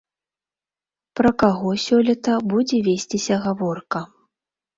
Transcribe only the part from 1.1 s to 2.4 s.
Пра каго сёлета